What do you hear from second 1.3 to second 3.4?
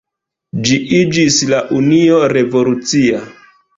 la Unio Revolucia.